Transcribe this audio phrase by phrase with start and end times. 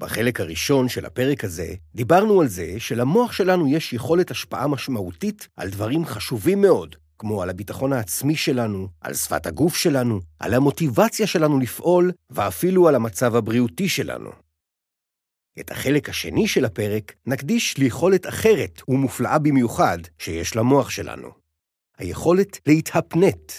[0.00, 5.70] בחלק הראשון של הפרק הזה דיברנו על זה שלמוח שלנו יש יכולת השפעה משמעותית על
[5.70, 11.58] דברים חשובים מאוד, כמו על הביטחון העצמי שלנו, על שפת הגוף שלנו, על המוטיבציה שלנו
[11.58, 14.30] לפעול, ואפילו על המצב הבריאותי שלנו.
[15.60, 21.28] את החלק השני של הפרק נקדיש ליכולת אחרת ומופלאה במיוחד שיש למוח שלנו.
[21.98, 23.52] היכולת להתהפנט.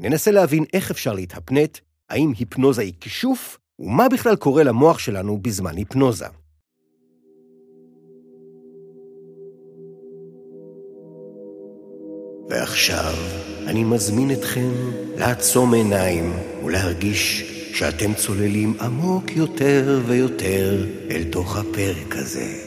[0.00, 1.78] ננסה להבין איך אפשר להתהפנט,
[2.10, 6.26] האם היפנוזה היא כישוף, ומה בכלל קורה למוח שלנו בזמן היפנוזה.
[12.48, 13.14] ועכשיו
[13.66, 14.70] אני מזמין אתכם
[15.16, 16.32] לעצום עיניים
[16.64, 17.42] ולהרגיש
[17.74, 22.66] שאתם צוללים עמוק יותר ויותר אל תוך הפרק הזה.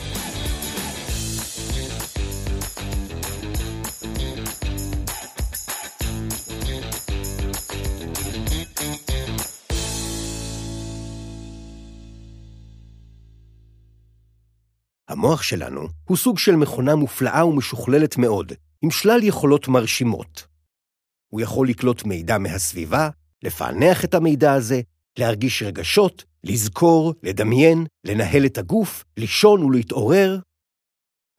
[15.11, 20.47] המוח שלנו הוא סוג של מכונה מופלאה ומשוכללת מאוד, עם שלל יכולות מרשימות.
[21.27, 23.09] הוא יכול לקלוט מידע מהסביבה,
[23.43, 24.81] לפענח את המידע הזה,
[25.19, 30.39] להרגיש רגשות, לזכור, לדמיין, לנהל את הגוף, לישון ולהתעורר.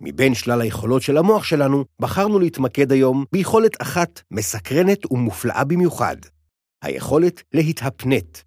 [0.01, 6.17] מבין שלל היכולות של המוח שלנו, בחרנו להתמקד היום ביכולת אחת מסקרנת ומופלאה במיוחד,
[6.83, 8.39] היכולת להתהפנט,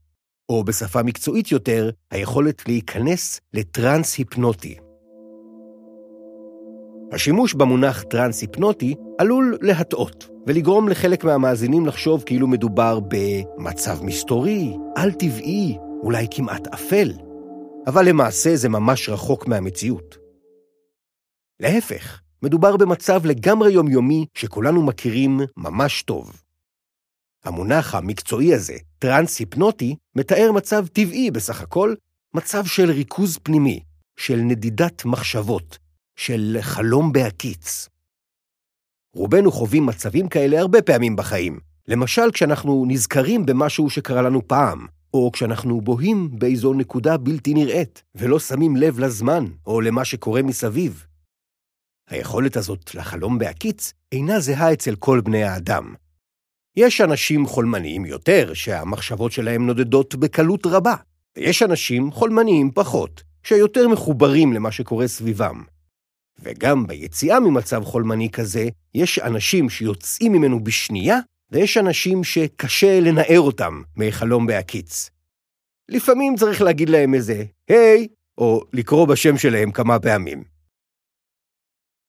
[0.50, 4.85] או בשפה מקצועית יותר, היכולת להיכנס לטרנס היפנוטי.
[7.12, 16.28] השימוש במונח טרנס-היפנוטי עלול להטעות, ולגרום לחלק מהמאזינים לחשוב כאילו מדובר במצב מסתורי, על-טבעי, אולי
[16.32, 17.14] כמעט אפל.
[17.88, 20.18] אבל למעשה זה ממש רחוק מהמציאות.
[21.60, 26.42] להפך, מדובר במצב לגמרי יומיומי שכולנו מכירים ממש טוב.
[27.46, 31.96] המונח המקצועי הזה, טרנס-היפנוטי, מתאר מצב טבעי בסך הכל,
[32.34, 33.80] מצב של ריכוז פנימי,
[34.18, 35.78] של נדידת מחשבות,
[36.16, 37.90] של חלום בהקיץ.
[39.16, 41.60] רובנו חווים מצבים כאלה הרבה פעמים בחיים.
[41.88, 48.40] למשל, כשאנחנו נזכרים במשהו שקרה לנו פעם, או כשאנחנו בוהים באיזו נקודה בלתי נראית, ולא
[48.40, 51.06] שמים לב לזמן, או למה שקורה מסביב.
[52.10, 55.94] היכולת הזאת לחלום בהקיץ אינה זהה אצל כל בני האדם.
[56.76, 60.96] יש אנשים חולמניים יותר, שהמחשבות שלהם נודדות בקלות רבה,
[61.38, 65.64] ויש אנשים חולמניים פחות, שיותר מחוברים למה שקורה סביבם.
[66.40, 71.20] וגם ביציאה ממצב חולמני כזה, יש אנשים שיוצאים ממנו בשנייה,
[71.52, 75.10] ויש אנשים שקשה לנער אותם מחלום בהקיץ.
[75.90, 78.08] לפעמים צריך להגיד להם איזה היי,
[78.38, 80.44] או לקרוא בשם שלהם כמה פעמים.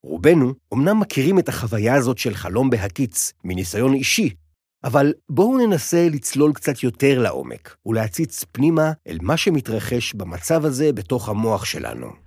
[0.04, 4.34] רובנו אמנם מכירים את החוויה הזאת של חלום בהקיץ מניסיון אישי,
[4.84, 11.28] אבל בואו ננסה לצלול קצת יותר לעומק ולהציץ פנימה אל מה שמתרחש במצב הזה בתוך
[11.28, 12.25] המוח שלנו.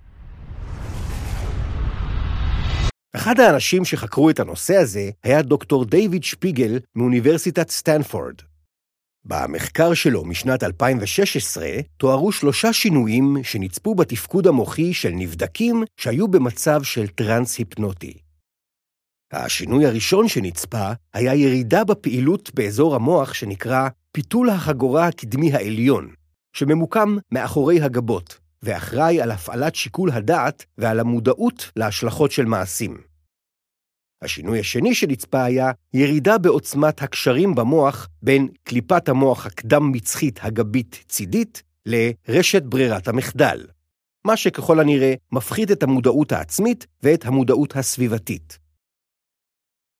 [3.16, 8.36] אחד האנשים שחקרו את הנושא הזה היה דוקטור דיוויד שפיגל מאוניברסיטת סטנפורד.
[9.26, 11.68] במחקר שלו משנת 2016
[11.98, 18.14] תוארו שלושה שינויים שנצפו בתפקוד המוחי של נבדקים שהיו במצב של טרנס היפנוטי.
[19.32, 26.10] השינוי הראשון שנצפה היה ירידה בפעילות באזור המוח שנקרא פיתול החגורה הקדמי העליון,
[26.54, 32.98] שממוקם מאחורי הגבות, ואחראי על הפעלת שיקול הדעת ועל המודעות להשלכות של מעשים.
[34.22, 43.08] השינוי השני שנצפה היה ירידה בעוצמת הקשרים במוח בין קליפת המוח הקדם-מצחית הגבית-צידית לרשת ברירת
[43.08, 43.66] המחדל,
[44.26, 48.60] מה שככל הנראה מפחית את המודעות העצמית ואת המודעות הסביבתית.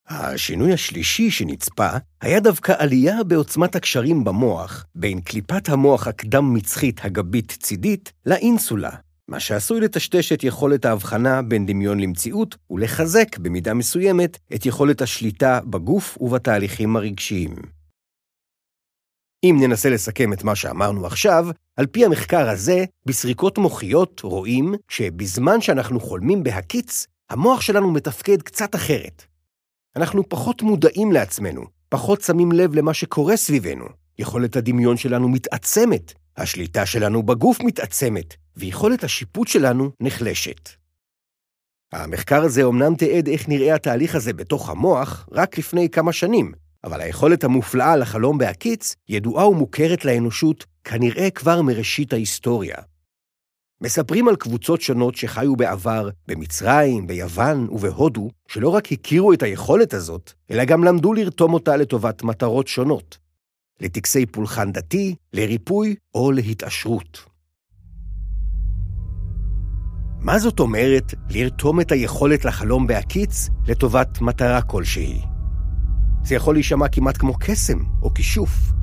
[0.10, 1.90] השינוי השלישי שנצפה
[2.22, 8.92] היה דווקא עלייה בעוצמת הקשרים במוח בין קליפת המוח הקדם-מצחית הגבית-צידית לאינסולה,
[9.28, 15.60] מה שעשוי לטשטש את יכולת ההבחנה בין דמיון למציאות ולחזק במידה מסוימת את יכולת השליטה
[15.66, 17.56] בגוף ובתהליכים הרגשיים.
[19.44, 21.48] אם ננסה לסכם את מה שאמרנו עכשיו,
[21.78, 28.76] על פי המחקר הזה, בסריקות מוחיות רואים שבזמן שאנחנו חולמים בהקיץ, המוח שלנו מתפקד קצת
[28.76, 29.29] אחרת.
[29.96, 33.86] אנחנו פחות מודעים לעצמנו, פחות שמים לב למה שקורה סביבנו.
[34.20, 40.70] יכולת הדמיון שלנו מתעצמת, השליטה שלנו בגוף מתעצמת, ויכולת השיפוט שלנו נחלשת.
[41.94, 46.52] המחקר הזה אומנם תיעד איך נראה התהליך הזה בתוך המוח רק לפני כמה שנים,
[46.84, 52.78] אבל היכולת המופלאה לחלום בהקיץ ידועה ומוכרת לאנושות כנראה כבר מראשית ההיסטוריה.
[53.82, 60.34] מספרים על קבוצות שונות שחיו בעבר במצרים, ביוון ובהודו, שלא רק הכירו את היכולת הזאת,
[60.52, 63.18] אלא גם למדו לרתום אותה לטובת מטרות שונות.
[63.82, 67.26] לטקסי פולחן דתי, לריפוי או להתעשרות.
[70.20, 75.22] מה זאת אומרת לרתום את היכולת לחלום בהקיץ לטובת מטרה כלשהי?
[76.24, 78.79] זה יכול להישמע כמעט כמו קסם או כישוף.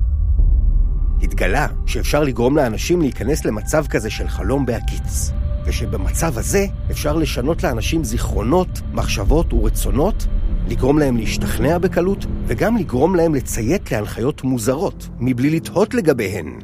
[1.26, 5.30] התגלה שאפשר לגרום לאנשים להיכנס למצב כזה של חלום בהקיץ,
[5.66, 10.26] ושבמצב הזה אפשר לשנות לאנשים זיכרונות, מחשבות ורצונות,
[10.68, 16.58] לגרום להם להשתכנע בקלות, וגם לגרום להם לציית להנחיות מוזרות, מבלי לתהות לגביהן.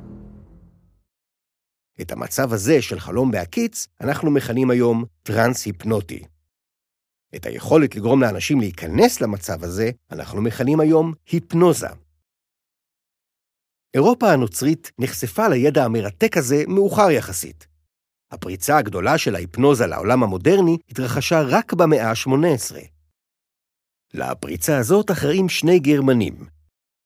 [2.01, 6.23] את המצב הזה של חלום בהקיץ אנחנו מכנים היום טרנס-היפנוטי.
[7.37, 11.89] את היכולת לגרום לאנשים להיכנס למצב הזה אנחנו מכנים היום היפנוזה.
[13.95, 17.67] אירופה הנוצרית נחשפה לידע המרתק הזה מאוחר יחסית.
[18.31, 22.77] הפריצה הגדולה של ההיפנוזה לעולם המודרני התרחשה רק במאה ה-18.
[24.15, 26.47] לפריצה הזאת אחראים שני גרמנים,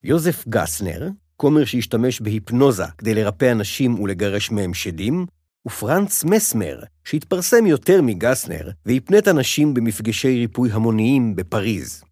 [0.04, 5.26] יוזף גסנר, כומר שהשתמש בהיפנוזה כדי לרפא אנשים ולגרש מהם שדים,
[5.66, 12.05] ופרנץ מסמר, שהתפרסם יותר מגסנר והפנט אנשים במפגשי ריפוי המוניים בפריז.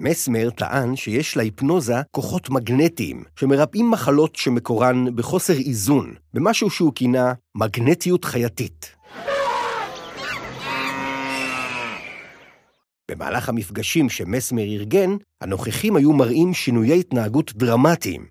[0.00, 8.24] מסמר טען שיש להיפנוזה כוחות מגנטיים שמרפאים מחלות שמקורן בחוסר איזון, במשהו שהוא כינה מגנטיות
[8.24, 8.96] חייתית.
[13.10, 15.10] במהלך המפגשים שמסמר ארגן,
[15.40, 18.26] הנוכחים היו מראים שינויי התנהגות דרמטיים.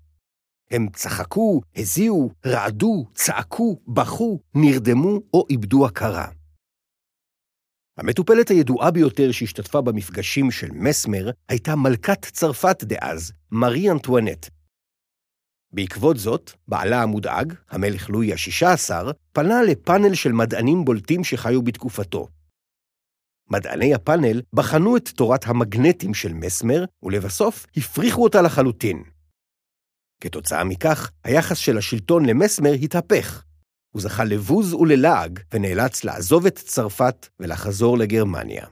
[0.70, 6.37] הם צחקו, הזיעו, רעדו, צעקו, בכו, נרדמו או איבדו הכרה.
[7.98, 14.46] המטופלת הידועה ביותר שהשתתפה במפגשים של מסמר הייתה מלכת צרפת דאז, מארי אנטואנט.
[15.72, 22.28] בעקבות זאת, בעלה המודאג, המלך לואי ה-16, פנה לפאנל של מדענים בולטים שחיו בתקופתו.
[23.50, 29.02] מדעני הפאנל בחנו את תורת המגנטים של מסמר, ולבסוף הפריחו אותה לחלוטין.
[30.20, 33.44] כתוצאה מכך, היחס של השלטון למסמר התהפך.
[33.98, 38.66] הוא זכה לבוז וללעג, ונאלץ לעזוב את צרפת ולחזור לגרמניה.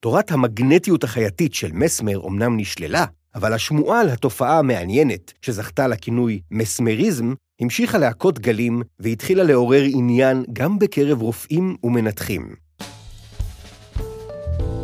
[0.00, 3.04] תורת המגנטיות החייתית של מסמר אמנם נשללה,
[3.34, 10.78] אבל השמועה על התופעה המעניינת, שזכתה לכינוי מסמריזם, המשיכה להכות גלים והתחילה לעורר עניין גם
[10.78, 12.54] בקרב רופאים ומנתחים.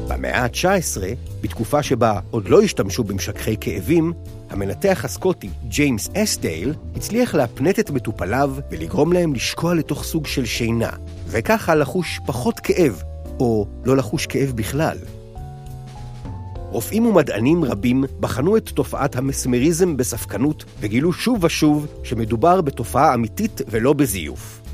[0.09, 1.03] במאה ה-19,
[1.41, 4.13] בתקופה שבה עוד לא השתמשו במשככי כאבים,
[4.51, 10.91] המנתח הסקוטי ג'יימס אסטייל הצליח להפנט את מטופליו ולגרום להם לשקוע לתוך סוג של שינה,
[11.27, 13.03] וככה לחוש פחות כאב,
[13.41, 14.99] או לא לחוש כאב בכלל.
[16.71, 23.93] רופאים ומדענים רבים בחנו את תופעת המסמריזם בספקנות וגילו שוב ושוב שמדובר בתופעה אמיתית ולא
[23.93, 24.68] בזיוף.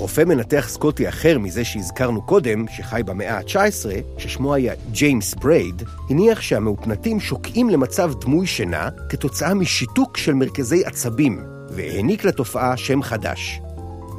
[0.00, 6.40] רופא מנתח סקוטי אחר מזה שהזכרנו קודם, שחי במאה ה-19, ששמו היה ג'יימס ברייד, הניח
[6.40, 13.60] שהמהופנטים שוקעים למצב דמוי שינה כתוצאה משיתוק של מרכזי עצבים, והעניק לתופעה שם חדש.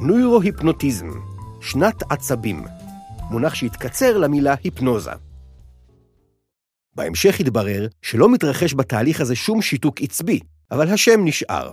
[0.01, 1.09] נוירו-היפנוטיזם,
[1.61, 2.63] שנת עצבים,
[3.29, 5.11] מונח שהתקצר למילה היפנוזה.
[6.95, 10.39] בהמשך התברר שלא מתרחש בתהליך הזה שום שיתוק עצבי,
[10.71, 11.71] אבל השם נשאר.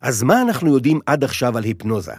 [0.00, 2.12] אז מה אנחנו יודעים עד עכשיו על היפנוזה?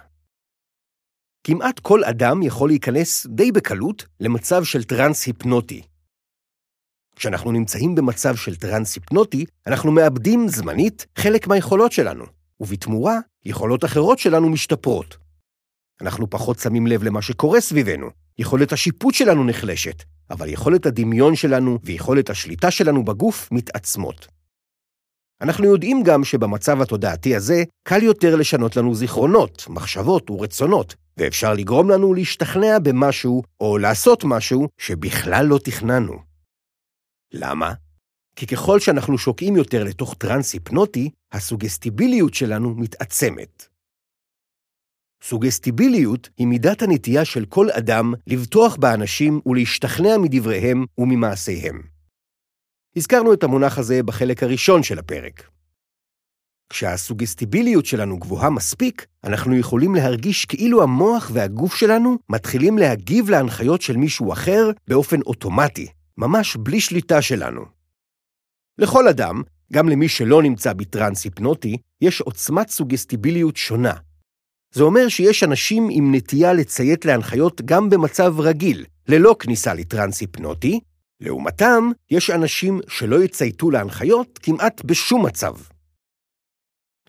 [1.43, 5.81] כמעט כל אדם יכול להיכנס די בקלות למצב של טרנס היפנוטי.
[7.15, 12.25] כשאנחנו נמצאים במצב של טרנס היפנוטי, אנחנו מאבדים זמנית חלק מהיכולות שלנו,
[12.59, 15.17] ובתמורה, יכולות אחרות שלנו משתפרות.
[16.01, 21.79] אנחנו פחות שמים לב למה שקורה סביבנו, יכולת השיפוט שלנו נחלשת, אבל יכולת הדמיון שלנו
[21.83, 24.27] ויכולת השליטה שלנו בגוף מתעצמות.
[25.41, 31.89] אנחנו יודעים גם שבמצב התודעתי הזה קל יותר לשנות לנו זיכרונות, מחשבות ורצונות, ואפשר לגרום
[31.89, 36.13] לנו להשתכנע במשהו או לעשות משהו שבכלל לא תכננו.
[37.33, 37.73] למה?
[38.35, 43.65] כי ככל שאנחנו שוקעים יותר לתוך טרנס היפנוטי, הסוגסטיביליות שלנו מתעצמת.
[45.23, 51.90] סוגסטיביליות היא מידת הנטייה של כל אדם לבטוח באנשים ולהשתכנע מדבריהם וממעשיהם.
[52.95, 55.49] הזכרנו את המונח הזה בחלק הראשון של הפרק.
[56.69, 63.97] כשהסוגסטיביליות שלנו גבוהה מספיק, אנחנו יכולים להרגיש כאילו המוח והגוף שלנו מתחילים להגיב להנחיות של
[63.97, 67.61] מישהו אחר באופן אוטומטי, ממש בלי שליטה שלנו.
[68.77, 69.41] לכל אדם,
[69.73, 73.93] גם למי שלא נמצא בטרנס היפנוטי, יש עוצמת סוגסטיביליות שונה.
[74.73, 80.79] זה אומר שיש אנשים עם נטייה לציית להנחיות גם במצב רגיל, ללא כניסה לטרנס היפנוטי,
[81.21, 85.53] לעומתם, יש אנשים שלא יצייתו להנחיות כמעט בשום מצב.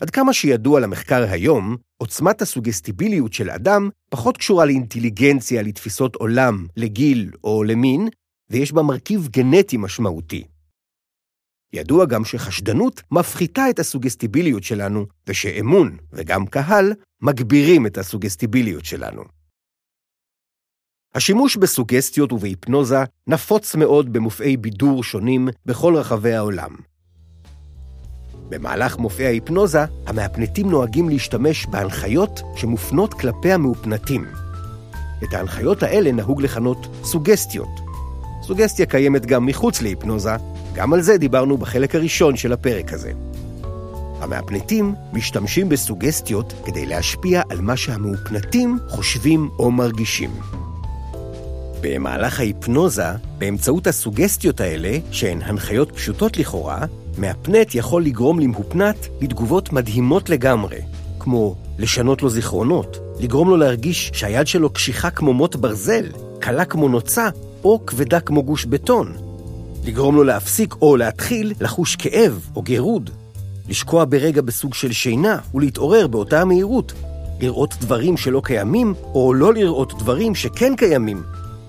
[0.01, 7.31] עד כמה שידוע למחקר היום, עוצמת הסוגסטיביליות של אדם פחות קשורה לאינטליגנציה, לתפיסות עולם, לגיל
[7.45, 8.09] או למין,
[8.51, 10.45] ויש בה מרכיב גנטי משמעותי.
[11.73, 16.93] ידוע גם שחשדנות מפחיתה את הסוגסטיביליות שלנו, ושאמון, וגם קהל,
[17.23, 19.42] מגבירים את הסוגסטיביליות שלנו.
[21.15, 26.71] השימוש בסוגסטיות ובהיפנוזה נפוץ מאוד במופעי בידור שונים בכל רחבי העולם.
[28.49, 34.27] במהלך מופעי ההיפנוזה, המאפנטים נוהגים להשתמש בהנחיות שמופנות כלפי המאופנטים.
[35.25, 37.81] את ההנחיות האלה נהוג לכנות סוגסטיות.
[38.43, 40.37] סוגסטיה קיימת גם מחוץ להיפנוזה,
[40.75, 43.13] גם על זה דיברנו בחלק הראשון של הפרק הזה.
[44.21, 50.31] המאפנטים משתמשים בסוגסטיות כדי להשפיע על מה שהמאופנטים חושבים או מרגישים.
[51.83, 53.07] במהלך ההיפנוזה,
[53.39, 56.85] באמצעות הסוגסטיות האלה, שהן הנחיות פשוטות לכאורה,
[57.19, 60.79] מאפנט יכול לגרום למהופנט לתגובות מדהימות לגמרי,
[61.19, 66.07] כמו לשנות לו זיכרונות, לגרום לו להרגיש שהיד שלו קשיחה כמו מוט ברזל,
[66.39, 67.29] קלה כמו נוצה,
[67.65, 69.17] או כבדה כמו גוש בטון.
[69.85, 73.11] לגרום לו להפסיק או להתחיל לחוש כאב או גירוד.
[73.69, 76.93] לשקוע ברגע בסוג של שינה ולהתעורר באותה המהירות.
[77.41, 81.23] לראות דברים שלא קיימים, או לא לראות דברים שכן קיימים.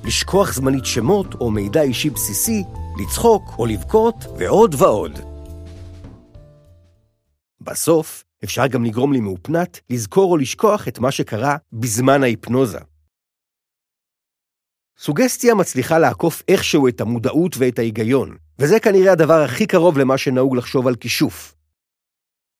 [0.05, 2.63] לשכוח זמנית שמות או מידע אישי בסיסי,
[3.01, 5.19] לצחוק או לבכות, ועוד ועוד.
[7.61, 12.79] בסוף, אפשר גם לגרום למאופנת לזכור או לשכוח את מה שקרה בזמן ההיפנוזה.
[14.97, 20.55] סוגסטיה מצליחה לעקוף איכשהו את המודעות ואת ההיגיון, וזה כנראה הדבר הכי קרוב למה שנהוג
[20.55, 21.55] לחשוב על כישוף.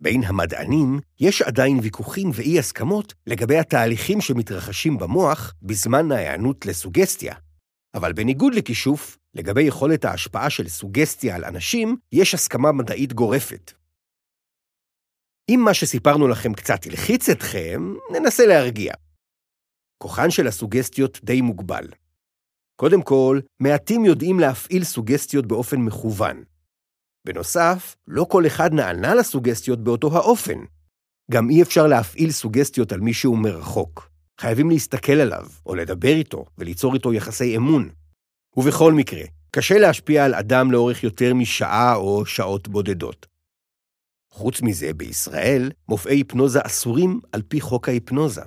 [0.03, 7.35] בין המדענים יש עדיין ויכוחים ואי-הסכמות לגבי התהליכים שמתרחשים במוח בזמן ההיענות לסוגסטיה.
[7.93, 13.71] אבל בניגוד לכישוף, לגבי יכולת ההשפעה של סוגסטיה על אנשים, יש הסכמה מדעית גורפת.
[15.49, 18.93] אם מה שסיפרנו לכם קצת הלחיץ אתכם, ננסה להרגיע.
[19.97, 21.87] כוחן של הסוגסטיות די מוגבל.
[22.75, 26.43] קודם כל, מעטים יודעים להפעיל סוגסטיות באופן מכוון.
[27.25, 30.59] בנוסף, לא כל אחד נענה לסוגסטיות באותו האופן.
[31.31, 34.09] גם אי אפשר להפעיל סוגסטיות על מישהו מרחוק.
[34.39, 37.89] חייבים להסתכל עליו, או לדבר איתו, וליצור איתו יחסי אמון.
[38.57, 43.27] ובכל מקרה, קשה להשפיע על אדם לאורך יותר משעה או שעות בודדות.
[44.31, 48.41] חוץ מזה, בישראל, מופעי היפנוזה אסורים על פי חוק ההיפנוזה.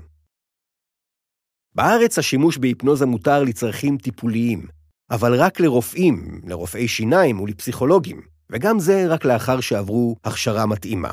[1.75, 4.67] בארץ השימוש בהיפנוזה מותר לצרכים טיפוליים,
[5.11, 11.11] אבל רק לרופאים, לרופאי שיניים ולפסיכולוגים, וגם זה רק לאחר שעברו הכשרה מתאימה.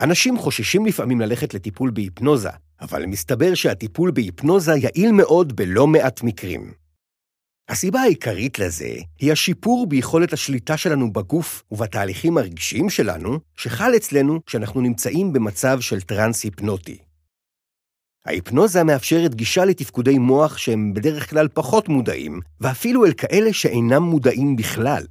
[0.00, 2.50] אנשים חוששים לפעמים ללכת לטיפול בהיפנוזה,
[2.80, 6.72] אבל מסתבר שהטיפול בהיפנוזה יעיל מאוד בלא מעט מקרים.
[7.68, 14.80] הסיבה העיקרית לזה היא השיפור ביכולת השליטה שלנו בגוף ובתהליכים הרגשיים שלנו, שחל אצלנו כשאנחנו
[14.80, 16.98] נמצאים במצב של טרנס היפנוטי.
[18.26, 24.56] ההיפנוזה מאפשרת גישה לתפקודי מוח שהם בדרך כלל פחות מודעים, ואפילו אל כאלה שאינם מודעים
[24.56, 25.02] בכלל.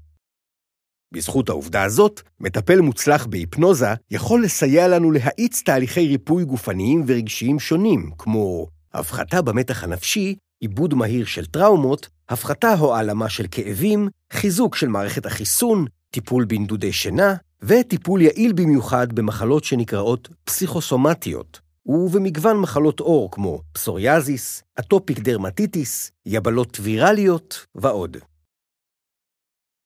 [1.11, 8.11] בזכות העובדה הזאת, מטפל מוצלח בהיפנוזה יכול לסייע לנו להאיץ תהליכי ריפוי גופניים ורגשיים שונים,
[8.17, 14.87] כמו הפחתה במתח הנפשי, עיבוד מהיר של טראומות, הפחתה או העלמה של כאבים, חיזוק של
[14.87, 23.61] מערכת החיסון, טיפול בנדודי שינה, וטיפול יעיל במיוחד במחלות שנקראות פסיכוסומטיות, ובמגוון מחלות עור כמו
[23.73, 28.17] פסוריאזיס, אטופיק דרמטיטיס, יבלות ויראליות ועוד.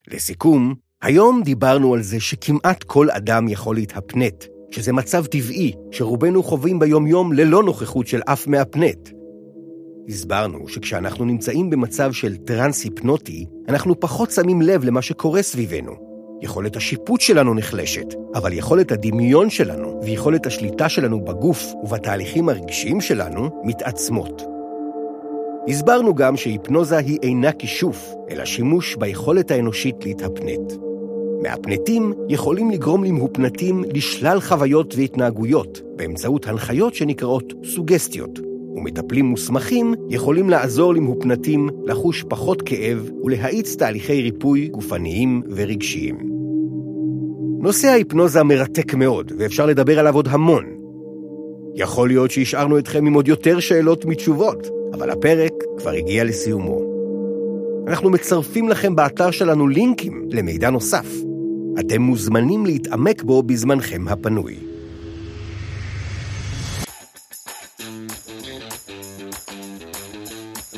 [0.08, 6.80] לסיכום, היום דיברנו על זה שכמעט כל אדם יכול להתהפנט, שזה מצב טבעי שרובנו חווים
[6.80, 9.10] ביום-יום ללא נוכחות של אף מהפנט.
[10.10, 15.92] הסברנו שכשאנחנו נמצאים במצב של טרנס היפנוטי, אנחנו פחות שמים לב למה שקורה סביבנו,
[16.42, 23.62] יכולת השיפוט שלנו נחלשת, אבל יכולת הדמיון שלנו ויכולת השליטה שלנו בגוף ובתהליכים הרגשיים שלנו
[23.64, 24.44] מתעצמות.
[25.68, 30.91] הסברנו גם שהיפנוזה היא אינה כישוף, אלא שימוש ביכולת האנושית להתהפנט.
[31.42, 38.40] מהפנטים יכולים לגרום למהופנטים לשלל חוויות והתנהגויות באמצעות הנחיות שנקראות סוגסטיות,
[38.76, 46.18] ומטפלים מוסמכים יכולים לעזור למהופנטים לחוש פחות כאב ולהאיץ תהליכי ריפוי גופניים ורגשיים.
[47.60, 50.66] נושא ההיפנוזה מרתק מאוד, ואפשר לדבר עליו עוד המון.
[51.76, 56.82] יכול להיות שהשארנו אתכם עם עוד יותר שאלות מתשובות, אבל הפרק כבר הגיע לסיומו.
[57.88, 61.31] אנחנו מצרפים לכם באתר שלנו לינקים למידע נוסף.
[61.80, 64.56] אתם מוזמנים להתעמק בו בזמנכם הפנוי.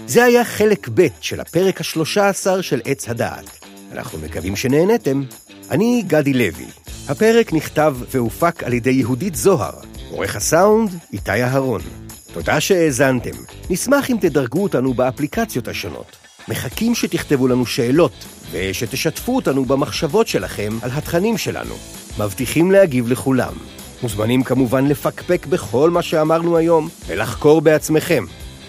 [0.06, 3.60] זה היה חלק ב' של הפרק השלושה עשר של עץ הדעת.
[3.92, 5.24] אנחנו מקווים שנהנתם.
[5.72, 6.66] אני גדי לוי.
[7.08, 9.74] הפרק נכתב והופק על ידי יהודית זוהר,
[10.12, 11.82] עורך הסאונד איתי אהרון.
[12.34, 13.38] תודה שהאזנתם.
[13.70, 16.18] נשמח אם תדרגו אותנו באפליקציות השונות.
[16.48, 21.76] מחכים שתכתבו לנו שאלות, ושתשתפו אותנו במחשבות שלכם על התכנים שלנו.
[22.20, 23.54] מבטיחים להגיב לכולם.
[24.04, 28.26] מוזמנים כמובן לפקפק בכל מה שאמרנו היום, ולחקור בעצמכם.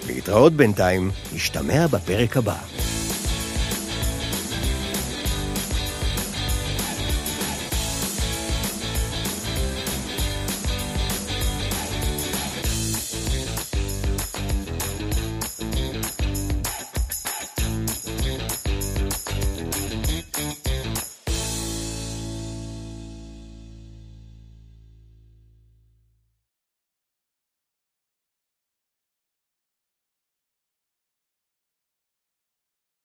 [0.06, 2.83] להתראות בינתיים, נשתמע בפרק הבא.